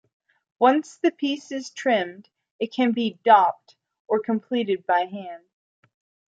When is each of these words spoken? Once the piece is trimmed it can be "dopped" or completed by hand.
Once 0.57 0.95
the 0.97 1.11
piece 1.11 1.51
is 1.51 1.69
trimmed 1.69 2.27
it 2.59 2.73
can 2.73 2.91
be 2.91 3.19
"dopped" 3.23 3.75
or 4.07 4.19
completed 4.19 4.83
by 4.87 5.01
hand. 5.01 5.45